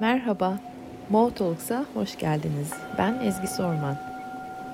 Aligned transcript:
Merhaba, 0.00 0.58
Mo 1.10 1.30
Talks'a 1.30 1.86
hoş 1.94 2.18
geldiniz. 2.18 2.72
Ben 2.98 3.14
Ezgi 3.14 3.46
Sorman. 3.46 3.96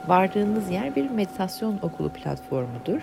Vardığınız 0.08 0.70
yer 0.70 0.97
bir 0.97 1.10
meditasyon 1.10 1.79
okulu 1.83 2.13
platformudur. 2.13 3.00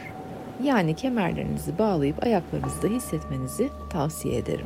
Yani 0.63 0.96
kemerlerinizi 0.96 1.78
bağlayıp 1.78 2.23
ayaklarınızda 2.23 2.88
hissetmenizi 2.88 3.70
tavsiye 3.89 4.38
ederim. 4.38 4.65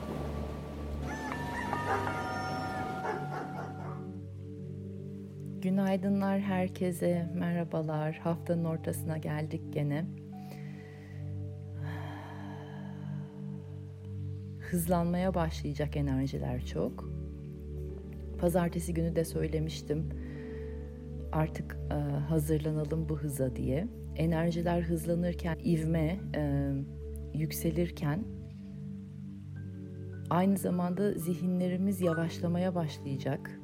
Günaydınlar 5.62 6.40
herkese, 6.40 7.30
merhabalar. 7.36 8.16
Haftanın 8.16 8.66
ortasına 8.66 9.18
geldik 9.18 9.62
gene. 9.74 10.06
Hızlanmaya 14.60 15.34
başlayacak 15.34 15.96
enerjiler 15.98 16.66
çok. 16.66 17.17
Pazartesi 18.38 18.94
günü 18.94 19.16
de 19.16 19.26
söylemiştim. 19.26 20.10
Artık 21.32 21.78
e, 21.92 21.94
hazırlanalım 22.20 23.10
bu 23.10 23.18
hıza 23.18 23.56
diye. 23.56 23.88
Enerjiler 24.16 24.82
hızlanırken, 24.82 25.58
ivme 25.66 26.20
e, 26.36 26.72
yükselirken 27.34 28.24
aynı 30.30 30.58
zamanda 30.58 31.14
zihinlerimiz 31.14 32.02
yavaşlamaya 32.02 32.76
başlayacak. 32.76 33.60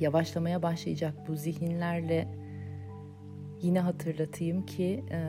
Yavaşlamaya 0.00 0.62
başlayacak 0.62 1.14
bu 1.28 1.36
zihinlerle 1.36 2.28
yine 3.62 3.80
hatırlatayım 3.80 4.66
ki 4.66 5.04
e, 5.10 5.20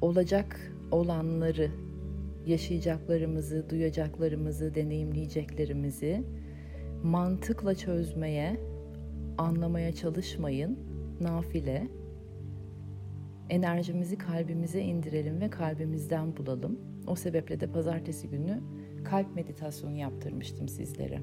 olacak 0.00 0.72
olanları 0.90 1.70
yaşayacaklarımızı, 2.46 3.70
duyacaklarımızı, 3.70 4.74
deneyimleyeceklerimizi 4.74 6.24
mantıkla 7.02 7.74
çözmeye, 7.74 8.60
anlamaya 9.38 9.92
çalışmayın. 9.92 10.78
Nafile. 11.20 11.88
Enerjimizi 13.50 14.18
kalbimize 14.18 14.80
indirelim 14.80 15.40
ve 15.40 15.50
kalbimizden 15.50 16.36
bulalım. 16.36 16.80
O 17.06 17.14
sebeple 17.14 17.60
de 17.60 17.66
pazartesi 17.66 18.28
günü 18.28 18.60
kalp 19.04 19.34
meditasyonu 19.34 19.96
yaptırmıştım 19.96 20.68
sizlere. 20.68 21.20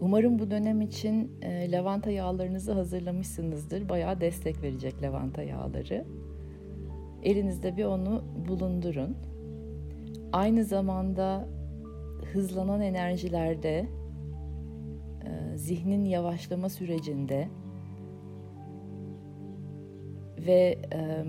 Umarım 0.00 0.38
bu 0.38 0.50
dönem 0.50 0.80
için 0.80 1.32
e, 1.42 1.70
lavanta 1.70 2.10
yağlarınızı 2.10 2.72
hazırlamışsınızdır. 2.72 3.88
Bayağı 3.88 4.20
destek 4.20 4.62
verecek 4.62 5.02
lavanta 5.02 5.42
yağları. 5.42 6.04
Elinizde 7.22 7.76
bir 7.76 7.84
onu 7.84 8.24
bulundurun. 8.48 9.16
Aynı 10.32 10.64
zamanda 10.64 11.48
hızlanan 12.32 12.80
enerjilerde, 12.80 13.86
e, 15.24 15.56
zihnin 15.56 16.04
yavaşlama 16.04 16.68
sürecinde 16.68 17.48
ve 20.46 20.78
e, 20.92 21.24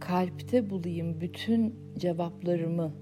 kalpte 0.00 0.70
bulayım 0.70 1.20
bütün 1.20 1.74
cevaplarımı 1.98 2.92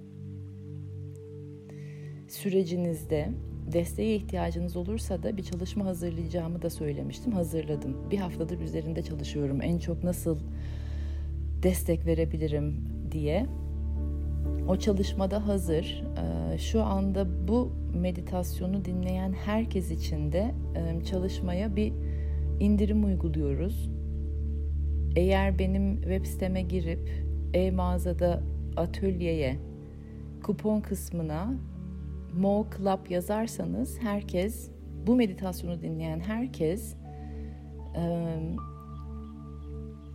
sürecinizde 2.29 3.29
desteğe 3.73 4.17
ihtiyacınız 4.17 4.77
olursa 4.77 5.23
da 5.23 5.37
bir 5.37 5.43
çalışma 5.43 5.85
hazırlayacağımı 5.85 6.63
da 6.63 6.71
söylemiştim. 6.71 7.33
Hazırladım. 7.33 8.11
Bir 8.11 8.19
haftadır 8.19 8.61
üzerinde 8.61 9.03
çalışıyorum. 9.03 9.63
En 9.63 9.79
çok 9.79 10.05
nasıl 10.05 10.39
destek 11.63 12.07
verebilirim 12.07 12.75
diye. 13.13 13.47
O 14.69 14.77
çalışmada 14.77 15.47
hazır. 15.47 16.05
Ee, 16.55 16.59
şu 16.59 16.83
anda 16.83 17.49
bu 17.49 17.73
meditasyonu 17.95 18.85
dinleyen 18.85 19.33
herkes 19.33 19.91
için 19.91 20.33
de 20.33 20.55
e, 20.75 21.05
çalışmaya 21.05 21.77
bir 21.77 21.93
indirim 22.61 23.05
uyguluyoruz. 23.05 23.91
Eğer 25.17 25.59
benim 25.59 25.97
web 25.97 26.25
siteme 26.27 26.63
girip 26.63 27.11
e-mağazada 27.55 28.43
atölyeye 28.77 29.57
kupon 30.43 30.81
kısmına 30.81 31.55
Mo 32.39 32.67
Club 32.77 33.11
yazarsanız 33.11 33.99
herkes 34.03 34.71
bu 35.07 35.17
meditasyonu 35.17 35.83
dinleyen 35.83 36.21
herkes 36.21 36.95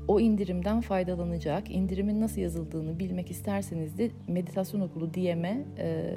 o 0.08 0.20
indirimden 0.20 0.82
faydalanacak. 0.82 1.72
İndirimin 1.72 2.22
nasıl 2.22 2.42
yazıldığını 2.42 3.00
bilmek 3.00 3.32
isterseniz 3.32 3.98
de 3.98 4.12
meditasyon 4.28 4.82
okulu 4.82 5.14
DM'e 5.14 5.66
e, 5.78 6.14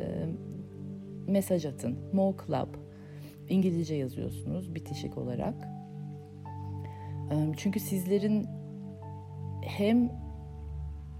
mesaj 1.26 1.66
atın. 1.66 1.98
Mo 2.12 2.36
Club. 2.46 2.74
İngilizce 3.48 3.94
yazıyorsunuz 3.94 4.74
bitişik 4.74 5.18
olarak. 5.18 5.54
E, 7.30 7.34
çünkü 7.56 7.80
sizlerin 7.80 8.46
hem 9.62 10.12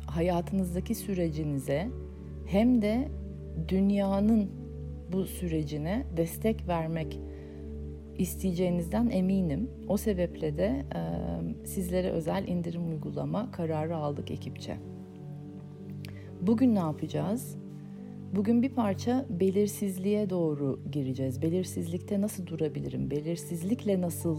hayatınızdaki 0.07 0.95
sürecinize 0.95 1.89
hem 2.47 2.83
de 2.83 3.09
dünyanın 3.69 4.51
bu 5.13 5.25
sürecine 5.25 6.05
destek 6.17 6.69
vermek 6.69 7.21
isteyeceğinizden 8.19 9.11
eminim. 9.11 9.71
O 9.89 9.97
sebeple 9.97 10.57
de 10.57 10.85
e, 10.95 11.01
sizlere 11.67 12.11
özel 12.11 12.49
indirim 12.49 12.89
uygulama 12.89 13.51
kararı 13.51 13.97
aldık 13.97 14.31
ekipçe. 14.31 14.77
Bugün 16.41 16.75
ne 16.75 16.79
yapacağız? 16.79 17.57
Bugün 18.37 18.63
bir 18.63 18.69
parça 18.69 19.27
belirsizliğe 19.31 20.31
doğru 20.31 20.81
gireceğiz. 20.93 21.43
Belirsizlikte 21.43 22.21
nasıl 22.21 22.47
durabilirim? 22.47 23.11
Belirsizlikle 23.11 24.01
nasıl 24.01 24.39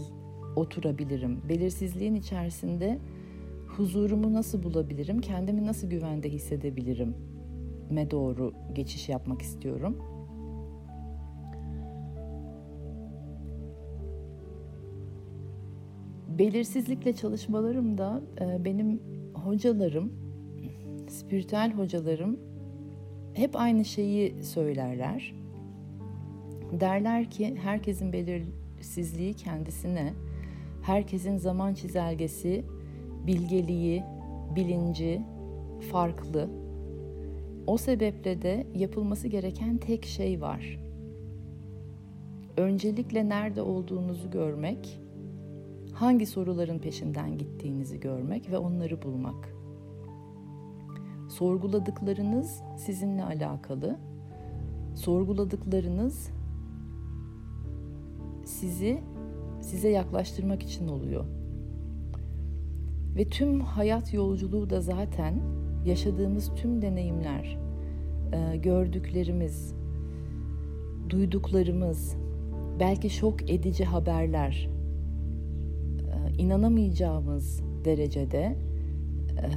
oturabilirim? 0.56 1.48
Belirsizliğin 1.48 2.14
içerisinde 2.14 2.98
huzurumu 3.76 4.32
nasıl 4.32 4.62
bulabilirim? 4.62 5.20
Kendimi 5.20 5.66
nasıl 5.66 5.90
güvende 5.90 6.28
hissedebilirim? 6.28 7.14
Me 7.90 8.10
doğru 8.10 8.52
geçiş 8.72 9.08
yapmak 9.08 9.42
istiyorum. 9.42 9.96
Belirsizlikle 16.40 17.14
çalışmalarımda 17.14 18.22
e, 18.40 18.64
benim 18.64 19.00
hocalarım, 19.34 20.12
spiritüel 21.08 21.72
hocalarım 21.72 22.40
hep 23.34 23.56
aynı 23.56 23.84
şeyi 23.84 24.42
söylerler. 24.42 25.34
Derler 26.80 27.30
ki 27.30 27.56
herkesin 27.62 28.12
belirsizliği 28.12 29.34
kendisine, 29.34 30.12
herkesin 30.82 31.36
zaman 31.36 31.74
çizelgesi, 31.74 32.64
bilgeliği, 33.26 34.02
bilinci 34.56 35.22
farklı. 35.92 36.50
O 37.66 37.76
sebeple 37.76 38.42
de 38.42 38.66
yapılması 38.74 39.28
gereken 39.28 39.78
tek 39.78 40.04
şey 40.04 40.40
var. 40.40 40.78
Öncelikle 42.56 43.28
nerede 43.28 43.62
olduğunuzu 43.62 44.30
görmek, 44.30 44.99
hangi 46.00 46.26
soruların 46.26 46.78
peşinden 46.78 47.38
gittiğinizi 47.38 48.00
görmek 48.00 48.50
ve 48.50 48.58
onları 48.58 49.02
bulmak. 49.02 49.54
Sorguladıklarınız 51.28 52.62
sizinle 52.76 53.24
alakalı. 53.24 53.98
Sorguladıklarınız 54.94 56.30
sizi 58.44 59.00
size 59.60 59.88
yaklaştırmak 59.88 60.62
için 60.62 60.88
oluyor. 60.88 61.24
Ve 63.16 63.28
tüm 63.28 63.60
hayat 63.60 64.14
yolculuğu 64.14 64.70
da 64.70 64.80
zaten 64.80 65.34
yaşadığımız 65.86 66.54
tüm 66.54 66.82
deneyimler, 66.82 67.58
e, 68.32 68.56
gördüklerimiz, 68.56 69.74
duyduklarımız, 71.10 72.16
belki 72.80 73.10
şok 73.10 73.50
edici 73.50 73.84
haberler, 73.84 74.79
inanamayacağımız 76.40 77.62
derecede 77.84 78.56
e, 79.38 79.48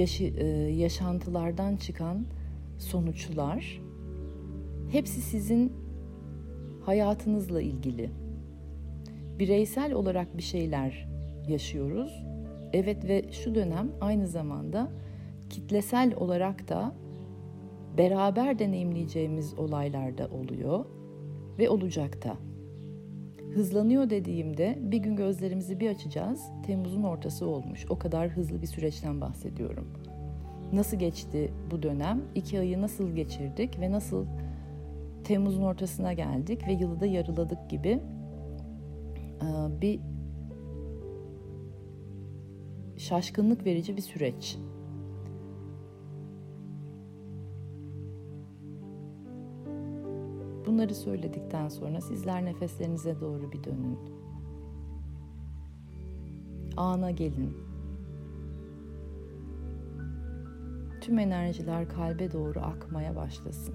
yaşı, 0.00 0.24
e, 0.24 0.46
yaşantılardan 0.72 1.76
çıkan 1.76 2.26
sonuçlar 2.78 3.80
hepsi 4.90 5.20
sizin 5.20 5.72
hayatınızla 6.84 7.62
ilgili. 7.62 8.10
Bireysel 9.38 9.92
olarak 9.92 10.36
bir 10.36 10.42
şeyler 10.42 11.08
yaşıyoruz. 11.48 12.24
Evet 12.72 13.08
ve 13.08 13.24
şu 13.32 13.54
dönem 13.54 13.92
aynı 14.00 14.26
zamanda 14.26 14.90
kitlesel 15.50 16.14
olarak 16.16 16.68
da 16.68 16.94
beraber 17.98 18.58
deneyimleyeceğimiz 18.58 19.58
olaylar 19.58 20.18
da 20.18 20.28
oluyor 20.28 20.84
ve 21.58 21.70
olacak 21.70 22.24
da. 22.24 22.49
Hızlanıyor 23.54 24.10
dediğimde 24.10 24.78
bir 24.80 24.98
gün 24.98 25.16
gözlerimizi 25.16 25.80
bir 25.80 25.90
açacağız. 25.90 26.40
Temmuz'un 26.66 27.02
ortası 27.02 27.46
olmuş. 27.46 27.86
O 27.88 27.98
kadar 27.98 28.28
hızlı 28.28 28.62
bir 28.62 28.66
süreçten 28.66 29.20
bahsediyorum. 29.20 29.88
Nasıl 30.72 30.96
geçti 30.96 31.52
bu 31.70 31.82
dönem? 31.82 32.22
İki 32.34 32.58
ayı 32.58 32.80
nasıl 32.80 33.10
geçirdik 33.10 33.80
ve 33.80 33.90
nasıl 33.90 34.26
Temmuz'un 35.24 35.62
ortasına 35.62 36.12
geldik 36.12 36.68
ve 36.68 36.72
yılı 36.72 37.00
da 37.00 37.06
yarıladık 37.06 37.70
gibi 37.70 38.00
bir 39.80 40.00
şaşkınlık 42.96 43.66
verici 43.66 43.96
bir 43.96 44.02
süreç. 44.02 44.58
Bunları 50.70 50.94
söyledikten 50.94 51.68
sonra 51.68 52.00
sizler 52.00 52.44
nefeslerinize 52.44 53.20
doğru 53.20 53.52
bir 53.52 53.64
dönün. 53.64 53.98
Ana 56.76 57.10
gelin. 57.10 57.56
Tüm 61.00 61.18
enerjiler 61.18 61.88
kalbe 61.88 62.32
doğru 62.32 62.60
akmaya 62.60 63.16
başlasın. 63.16 63.74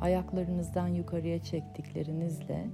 Ayaklarınızdan 0.00 0.88
yukarıya 0.88 1.42
çektiklerinizle 1.42 2.70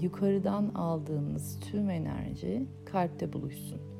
yukarıdan 0.00 0.68
aldığınız 0.74 1.60
tüm 1.60 1.90
enerji 1.90 2.68
kalpte 2.84 3.32
buluşsun. 3.32 3.93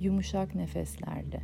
Yumuşak 0.00 0.54
nefeslerle 0.54 1.42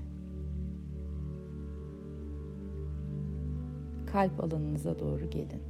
kalp 4.06 4.44
alanınıza 4.44 4.98
doğru 4.98 5.30
gelin. 5.30 5.62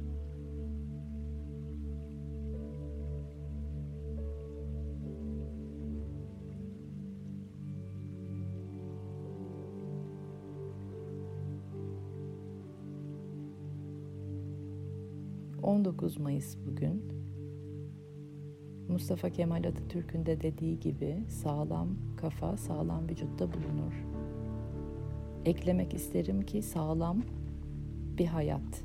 19 15.65 16.17
Mayıs 16.17 16.57
bugün. 16.65 17.14
Mustafa 18.95 19.29
Kemal 19.29 19.63
Atatürk'ün 19.63 20.25
de 20.25 20.41
dediği 20.41 20.79
gibi 20.79 21.23
sağlam 21.27 21.87
kafa 22.17 22.57
sağlam 22.57 23.09
vücutta 23.09 23.47
bulunur. 23.47 23.93
Eklemek 25.45 25.93
isterim 25.93 26.41
ki 26.41 26.61
sağlam 26.61 27.21
bir 28.17 28.25
hayat. 28.25 28.83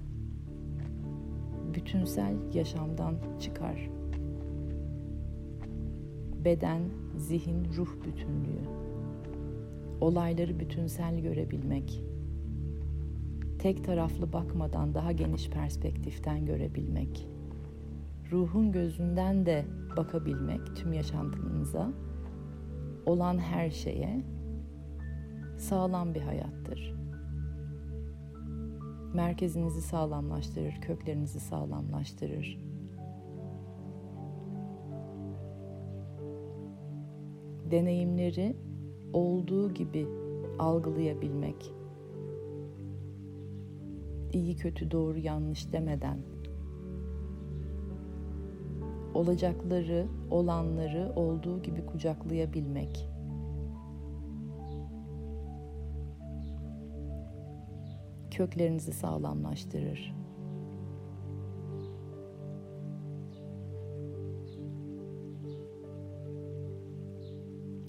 Bütünsel 1.75 2.35
yaşamdan 2.55 3.15
çıkar. 3.41 3.91
Beden, 6.45 6.83
zihin, 7.17 7.65
ruh 7.77 7.91
bütünlüğü. 8.05 8.65
Olayları 10.01 10.61
bütünsel 10.61 11.21
görebilmek 11.21 12.03
tek 13.59 13.85
taraflı 13.85 14.33
bakmadan 14.33 14.95
daha 14.95 15.13
geniş 15.13 15.51
perspektiften 15.51 16.47
görebilmek, 16.47 17.29
ruhun 18.33 18.73
gözünden 18.73 19.47
de 19.47 19.65
bakabilmek 19.97 20.77
tüm 20.77 20.93
yaşantınıza, 20.93 21.93
olan 23.07 23.39
her 23.39 23.71
şeye 23.71 24.25
sağlam 25.59 26.15
bir 26.15 26.21
hayattır. 26.21 26.95
Merkezinizi 29.15 29.83
sağlamlaştırır, 29.83 30.81
köklerinizi 30.81 31.41
sağlamlaştırır. 31.41 32.59
Deneyimleri 37.71 38.57
olduğu 39.13 39.75
gibi 39.75 40.07
algılayabilmek, 40.59 41.73
iyi 44.33 44.57
kötü 44.57 44.91
doğru 44.91 45.19
yanlış 45.19 45.73
demeden 45.73 46.19
olacakları, 49.15 50.07
olanları 50.31 51.13
olduğu 51.17 51.63
gibi 51.63 51.87
kucaklayabilmek. 51.87 53.09
Köklerinizi 58.31 58.93
sağlamlaştırır. 58.93 60.15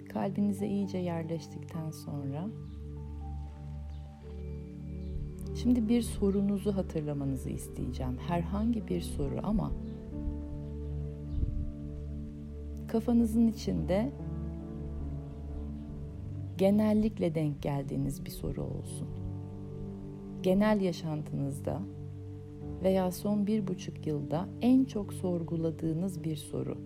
Kalbinize 0.10 0.68
iyice 0.68 0.98
yerleştikten 0.98 1.92
sonra 1.92 2.50
Şimdi 5.56 5.90
bir 5.90 6.02
sorunuzu 6.02 6.76
hatırlamanızı 6.76 7.50
isteyeceğim. 7.50 8.18
Herhangi 8.28 8.88
bir 8.88 9.02
soru 9.02 9.40
ama 9.44 9.72
kafanızın 12.92 13.48
içinde 13.48 14.12
genellikle 16.58 17.36
denk 17.36 17.62
geldiğiniz 17.62 18.26
bir 18.26 18.30
soru 18.30 18.64
olsun. 18.64 19.08
Genel 20.44 20.82
yaşantınızda 20.82 21.82
veya 22.84 23.12
son 23.12 23.48
bir 23.48 23.68
buçuk 23.68 24.08
yılda 24.08 24.50
en 24.62 24.86
çok 24.86 25.14
sorguladığınız 25.14 26.24
bir 26.24 26.36
soru. 26.36 26.78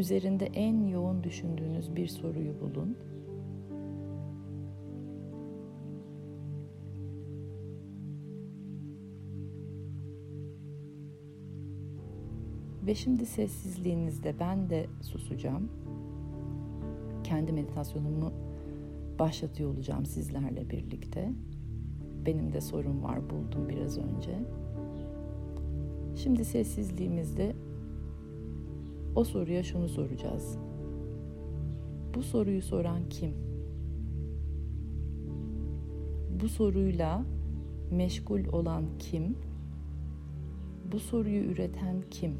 Üzerinde 0.00 0.46
en 0.46 0.86
yoğun 0.86 1.22
düşündüğünüz 1.24 1.96
bir 1.96 2.06
soruyu 2.06 2.60
bulun. 2.60 2.96
Ve 12.86 12.94
şimdi 12.94 13.26
sessizliğinizde 13.26 14.34
ben 14.40 14.70
de 14.70 14.86
susacağım. 15.02 15.68
Kendi 17.24 17.52
meditasyonumu 17.52 18.32
başlatıyor 19.18 19.74
olacağım 19.74 20.06
sizlerle 20.06 20.70
birlikte. 20.70 21.32
Benim 22.26 22.52
de 22.52 22.60
sorum 22.60 23.02
var 23.02 23.30
buldum 23.30 23.68
biraz 23.68 23.98
önce. 23.98 24.38
Şimdi 26.16 26.44
sessizliğimizde 26.44 27.56
o 29.14 29.24
soruya 29.24 29.62
şunu 29.62 29.88
soracağız. 29.88 30.58
Bu 32.14 32.22
soruyu 32.22 32.62
soran 32.62 33.08
kim? 33.08 33.34
Bu 36.40 36.48
soruyla 36.48 37.24
meşgul 37.90 38.44
olan 38.52 38.84
kim? 38.98 39.36
Bu 40.92 40.98
soruyu 40.98 41.42
üreten 41.42 41.96
kim? 42.10 42.34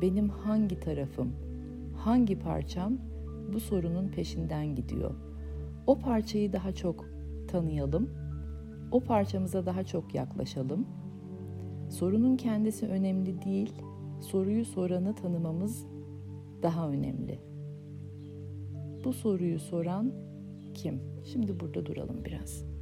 Benim 0.00 0.28
hangi 0.28 0.80
tarafım, 0.80 1.32
hangi 1.96 2.38
parçam 2.38 2.92
bu 3.52 3.60
sorunun 3.60 4.08
peşinden 4.08 4.74
gidiyor? 4.74 5.14
O 5.86 5.98
parçayı 5.98 6.52
daha 6.52 6.72
çok 6.72 7.04
tanıyalım. 7.48 8.10
O 8.90 9.00
parçamıza 9.00 9.66
daha 9.66 9.84
çok 9.84 10.14
yaklaşalım. 10.14 10.86
Sorunun 11.90 12.36
kendisi 12.36 12.86
önemli 12.86 13.42
değil 13.42 13.72
soruyu 14.20 14.64
soranı 14.64 15.14
tanımamız 15.14 15.86
daha 16.62 16.88
önemli. 16.88 17.40
Bu 19.04 19.12
soruyu 19.12 19.58
soran 19.58 20.12
kim? 20.74 21.00
Şimdi 21.24 21.60
burada 21.60 21.86
duralım 21.86 22.24
biraz. 22.24 22.75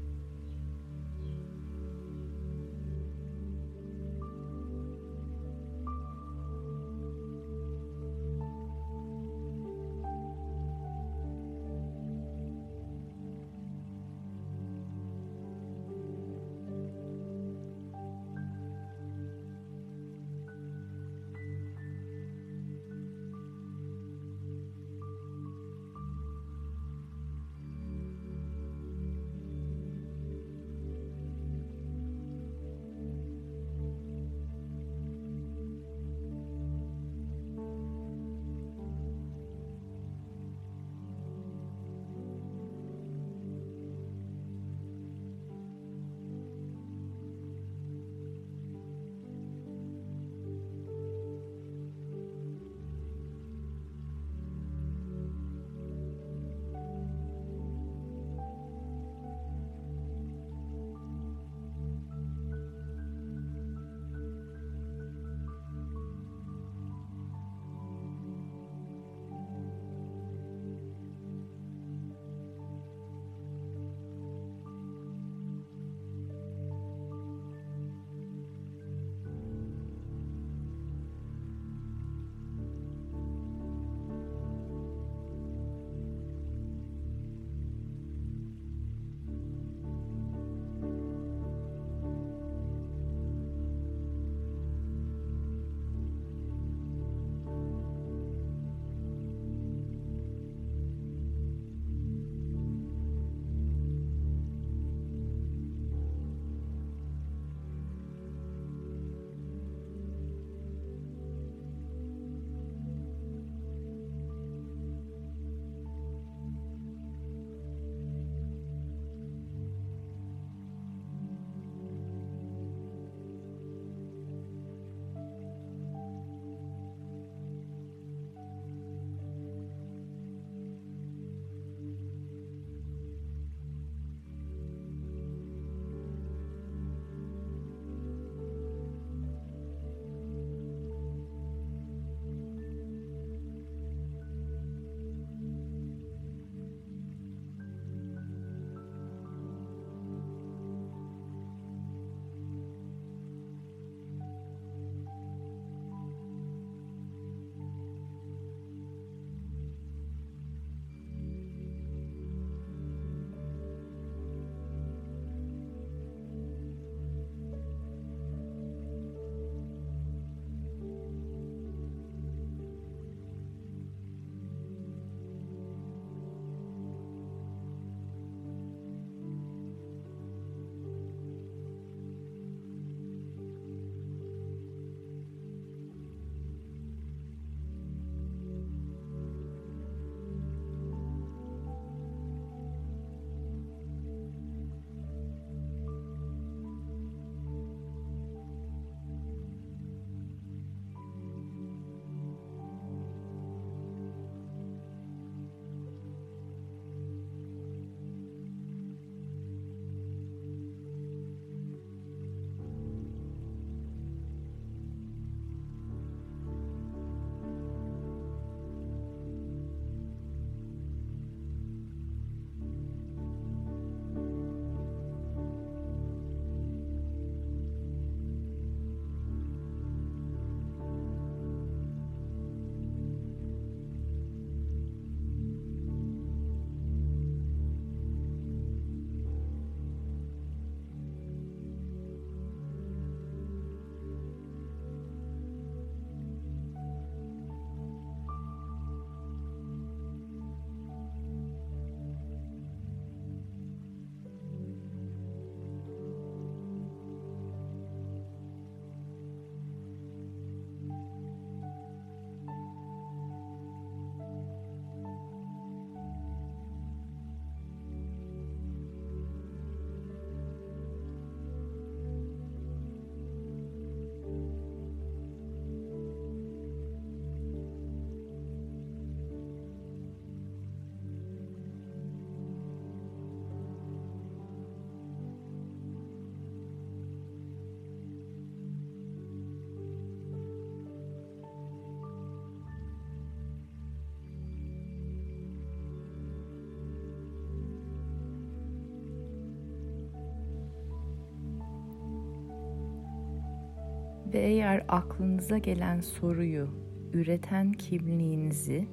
Ve 304.34 304.38
eğer 304.38 304.84
aklınıza 304.88 305.58
gelen 305.58 306.00
soruyu 306.00 306.68
üreten 307.12 307.72
kimliğinizi 307.72 308.88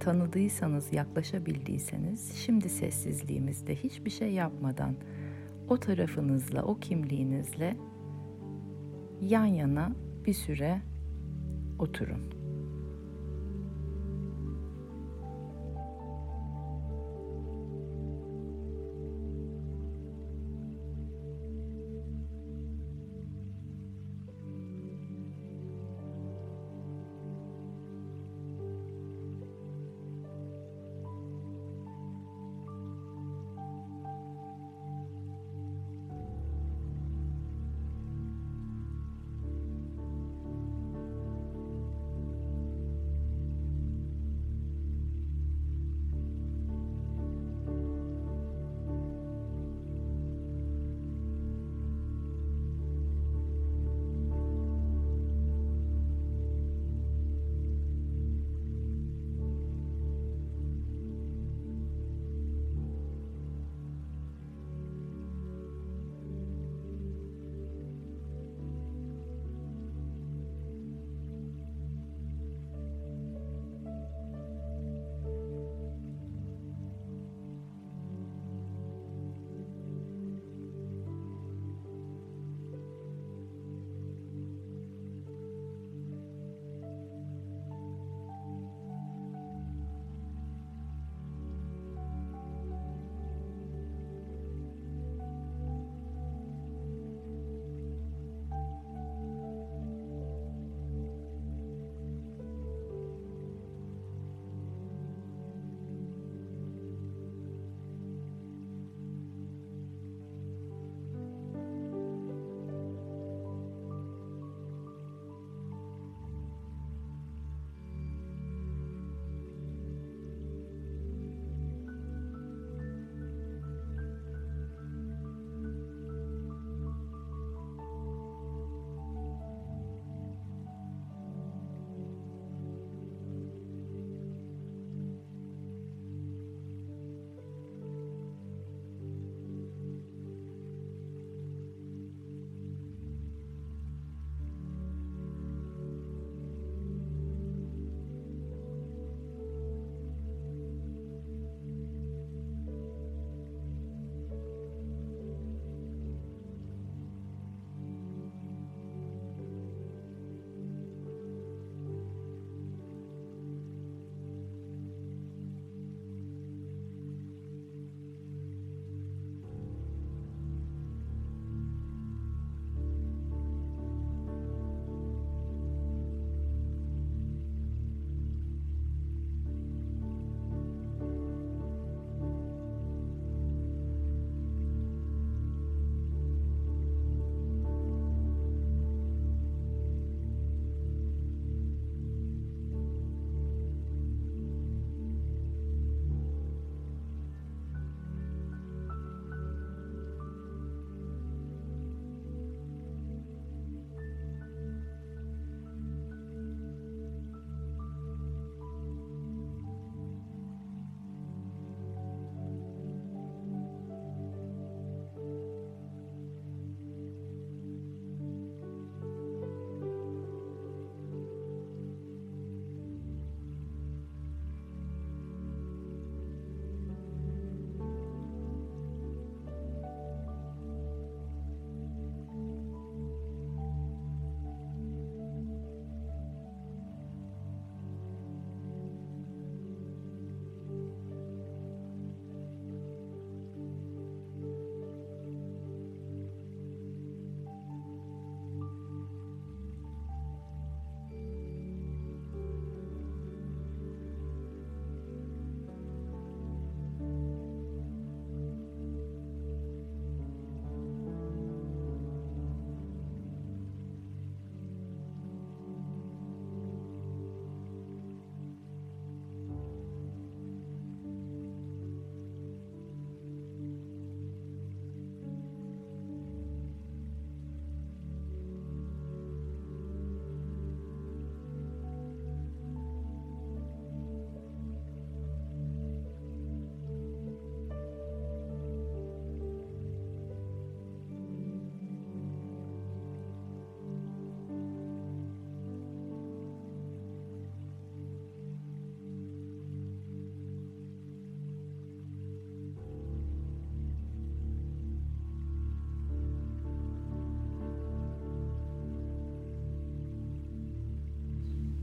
tanıdıysanız, 0.00 0.92
yaklaşabildiyseniz 0.92 2.34
şimdi 2.34 2.68
sessizliğimizde 2.68 3.74
hiçbir 3.74 4.10
şey 4.10 4.32
yapmadan 4.32 4.94
o 5.68 5.76
tarafınızla, 5.76 6.62
o 6.62 6.78
kimliğinizle 6.78 7.76
yan 9.20 9.44
yana 9.44 9.92
bir 10.26 10.34
süre 10.34 10.80
oturun. 11.78 12.31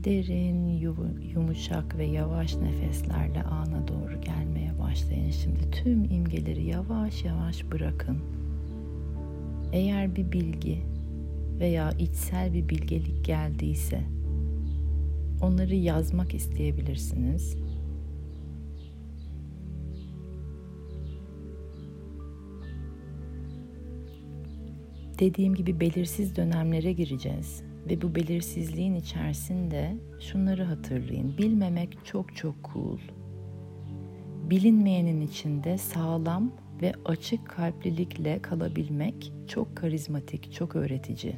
Derin, 0.04 0.66
yumuşak 1.34 1.98
ve 1.98 2.04
yavaş 2.04 2.56
nefeslerle 2.56 3.42
ana 3.42 3.88
doğru 3.88 4.20
gelmeye 4.20 4.78
başlayın. 4.78 5.30
Şimdi 5.30 5.70
tüm 5.70 6.04
imgeleri 6.04 6.66
yavaş 6.66 7.24
yavaş 7.24 7.64
bırakın. 7.72 8.18
Eğer 9.72 10.16
bir 10.16 10.32
bilgi 10.32 10.78
veya 11.58 11.92
içsel 11.92 12.54
bir 12.54 12.68
bilgelik 12.68 13.24
geldiyse 13.24 14.00
onları 15.40 15.74
yazmak 15.74 16.34
isteyebilirsiniz. 16.34 17.56
Dediğim 25.18 25.54
gibi 25.54 25.80
belirsiz 25.80 26.36
dönemlere 26.36 26.92
gireceğiz 26.92 27.69
ve 27.90 28.02
bu 28.02 28.14
belirsizliğin 28.14 28.94
içerisinde 28.94 29.96
şunları 30.20 30.64
hatırlayın. 30.64 31.38
Bilmemek 31.38 31.98
çok 32.04 32.36
çok 32.36 32.54
cool. 32.74 32.98
Bilinmeyenin 34.50 35.20
içinde 35.20 35.78
sağlam 35.78 36.52
ve 36.82 36.92
açık 37.04 37.48
kalplilikle 37.48 38.42
kalabilmek 38.42 39.32
çok 39.48 39.76
karizmatik, 39.76 40.52
çok 40.52 40.76
öğretici. 40.76 41.36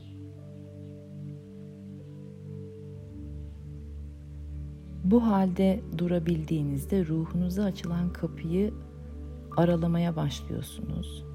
Bu 5.04 5.26
halde 5.26 5.80
durabildiğinizde 5.98 7.06
ruhunuza 7.06 7.64
açılan 7.64 8.12
kapıyı 8.12 8.74
aralamaya 9.56 10.16
başlıyorsunuz. 10.16 11.32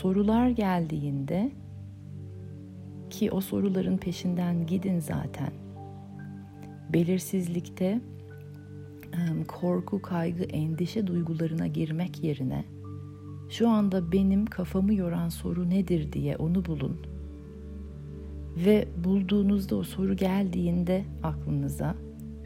Sorular 0.00 0.48
geldiğinde 0.48 1.50
ki 3.10 3.30
o 3.30 3.40
soruların 3.40 3.96
peşinden 3.96 4.66
gidin 4.66 4.98
zaten. 4.98 5.52
Belirsizlikte 6.92 8.00
korku, 9.48 10.02
kaygı, 10.02 10.42
endişe 10.42 11.06
duygularına 11.06 11.66
girmek 11.66 12.24
yerine 12.24 12.64
şu 13.50 13.68
anda 13.68 14.12
benim 14.12 14.46
kafamı 14.46 14.94
yoran 14.94 15.28
soru 15.28 15.70
nedir 15.70 16.12
diye 16.12 16.36
onu 16.36 16.64
bulun. 16.64 16.96
Ve 18.56 18.88
bulduğunuzda 19.04 19.76
o 19.76 19.82
soru 19.82 20.16
geldiğinde 20.16 21.04
aklınıza 21.22 21.94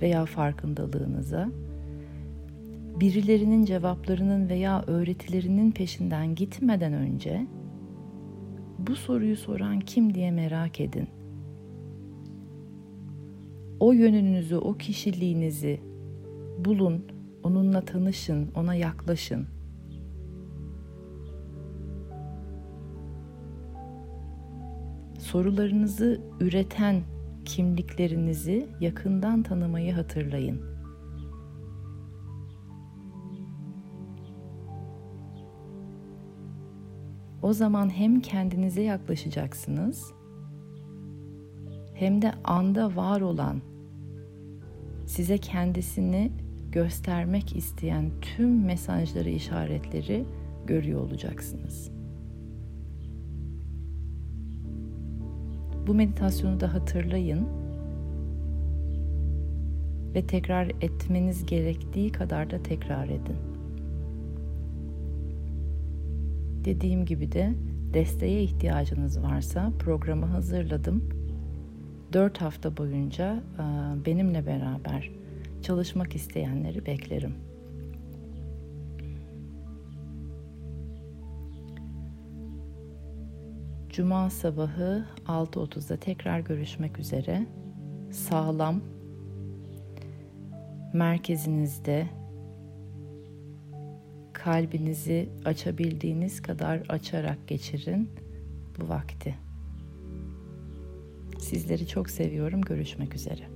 veya 0.02 0.24
farkındalığınıza 0.24 1.50
birilerinin 3.00 3.64
cevaplarının 3.64 4.48
veya 4.48 4.84
öğretilerinin 4.86 5.70
peşinden 5.70 6.34
gitmeden 6.34 6.92
önce 6.92 7.46
bu 8.78 8.96
soruyu 8.96 9.36
soran 9.36 9.80
kim 9.80 10.14
diye 10.14 10.30
merak 10.30 10.80
edin. 10.80 11.08
O 13.80 13.92
yönünüzü, 13.92 14.56
o 14.56 14.74
kişiliğinizi 14.74 15.80
bulun, 16.64 17.04
onunla 17.42 17.80
tanışın, 17.80 18.50
ona 18.54 18.74
yaklaşın. 18.74 19.46
Sorularınızı 25.18 26.20
üreten 26.40 27.02
kimliklerinizi 27.44 28.66
yakından 28.80 29.42
tanımayı 29.42 29.92
hatırlayın. 29.92 30.60
O 37.44 37.52
zaman 37.52 37.88
hem 37.88 38.20
kendinize 38.20 38.82
yaklaşacaksınız 38.82 40.12
hem 41.94 42.22
de 42.22 42.32
anda 42.44 42.96
var 42.96 43.20
olan 43.20 43.62
size 45.06 45.38
kendisini 45.38 46.32
göstermek 46.72 47.56
isteyen 47.56 48.10
tüm 48.20 48.64
mesajları, 48.64 49.28
işaretleri 49.30 50.24
görüyor 50.66 51.00
olacaksınız. 51.00 51.90
Bu 55.86 55.94
meditasyonu 55.94 56.60
da 56.60 56.74
hatırlayın 56.74 57.48
ve 60.14 60.26
tekrar 60.26 60.66
etmeniz 60.80 61.46
gerektiği 61.46 62.12
kadar 62.12 62.50
da 62.50 62.62
tekrar 62.62 63.08
edin. 63.08 63.53
Dediğim 66.64 67.04
gibi 67.04 67.32
de 67.32 67.52
desteğe 67.94 68.42
ihtiyacınız 68.42 69.22
varsa 69.22 69.72
programı 69.78 70.26
hazırladım. 70.26 71.08
4 72.12 72.40
hafta 72.40 72.76
boyunca 72.76 73.42
benimle 74.06 74.46
beraber 74.46 75.10
çalışmak 75.62 76.14
isteyenleri 76.14 76.86
beklerim. 76.86 77.34
Cuma 83.88 84.30
sabahı 84.30 85.04
6.30'da 85.26 85.96
tekrar 85.96 86.40
görüşmek 86.40 86.98
üzere. 86.98 87.46
Sağlam, 88.10 88.80
merkezinizde 90.92 92.06
kalbinizi 94.44 95.28
açabildiğiniz 95.44 96.42
kadar 96.42 96.82
açarak 96.88 97.48
geçirin 97.48 98.10
bu 98.78 98.88
vakti. 98.88 99.34
Sizleri 101.38 101.88
çok 101.88 102.10
seviyorum. 102.10 102.60
Görüşmek 102.60 103.14
üzere. 103.14 103.53